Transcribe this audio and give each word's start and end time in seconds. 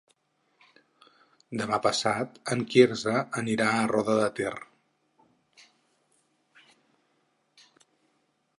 Demà 1.61 1.77
passat 1.87 2.39
en 2.55 2.63
Quirze 2.75 3.13
anirà 3.41 3.67
a 3.81 3.85
Roda 3.91 4.15
de 4.21 4.25
Ter. 4.39 4.55